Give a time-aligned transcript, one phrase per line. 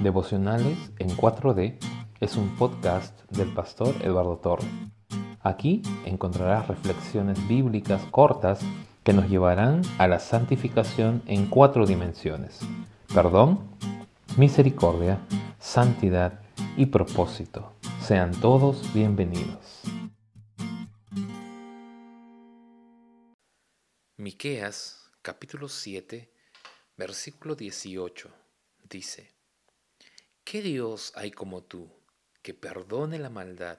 [0.00, 1.76] Devocionales en 4D
[2.20, 4.66] es un podcast del pastor Eduardo Torre.
[5.42, 8.60] Aquí encontrarás reflexiones bíblicas cortas
[9.04, 12.60] que nos llevarán a la santificación en cuatro dimensiones.
[13.12, 13.76] Perdón,
[14.38, 15.20] misericordia,
[15.58, 16.40] santidad
[16.78, 17.74] y propósito.
[18.00, 19.82] Sean todos bienvenidos.
[24.16, 26.32] Miqueas capítulo 7
[26.96, 28.30] versículo 18
[28.88, 29.39] dice:
[30.50, 31.88] ¿Qué Dios hay como tú
[32.42, 33.78] que perdone la maldad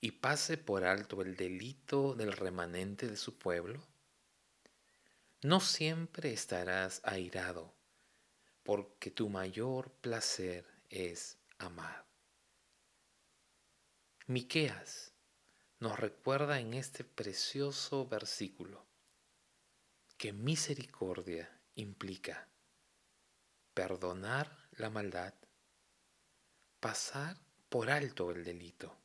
[0.00, 3.84] y pase por alto el delito del remanente de su pueblo?
[5.42, 7.74] No siempre estarás airado,
[8.62, 12.06] porque tu mayor placer es amar.
[14.28, 15.12] Miqueas
[15.80, 18.86] nos recuerda en este precioso versículo
[20.16, 22.46] que misericordia implica
[23.74, 25.34] perdonar la maldad,
[26.80, 27.36] pasar
[27.68, 28.96] por alto el delito,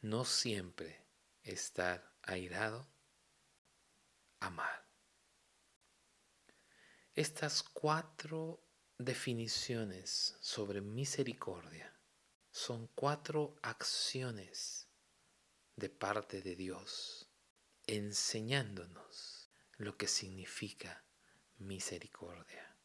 [0.00, 1.04] no siempre
[1.42, 2.88] estar airado,
[4.40, 4.86] amar.
[7.14, 8.62] Estas cuatro
[8.98, 11.92] definiciones sobre misericordia
[12.50, 14.88] son cuatro acciones
[15.76, 17.28] de parte de Dios
[17.86, 21.04] enseñándonos lo que significa
[21.56, 22.76] misericordia.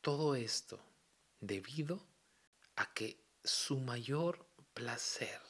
[0.00, 0.91] Todo esto
[1.42, 2.00] debido
[2.76, 5.40] a que su mayor placer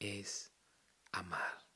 [0.00, 0.50] es
[1.12, 1.66] amar.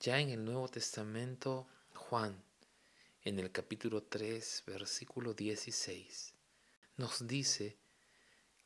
[0.00, 2.42] Ya en el Nuevo Testamento, Juan,
[3.22, 6.34] en el capítulo 3, versículo 16,
[6.96, 7.78] nos dice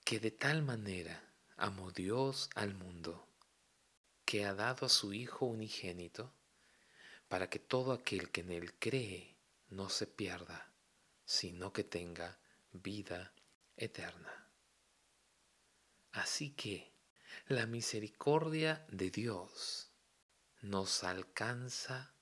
[0.02, 1.22] que de tal manera
[1.58, 3.28] amó Dios al mundo,
[4.24, 6.32] que ha dado a su Hijo unigénito,
[7.28, 9.36] para que todo aquel que en él cree
[9.68, 10.72] no se pierda,
[11.26, 12.38] sino que tenga
[12.74, 13.32] vida
[13.76, 14.50] eterna.
[16.12, 16.92] Así que
[17.46, 19.92] la misericordia de Dios
[20.62, 22.14] nos alcanza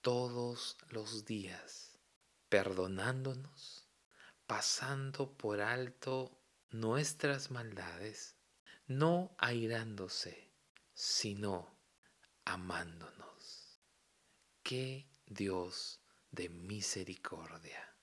[0.00, 1.98] todos los días,
[2.48, 3.88] perdonándonos,
[4.46, 6.40] pasando por alto
[6.70, 8.36] nuestras maldades,
[8.86, 10.52] no airándose,
[10.94, 11.78] sino
[12.44, 13.80] amándonos.
[14.62, 16.00] ¡Qué Dios
[16.30, 17.97] de misericordia!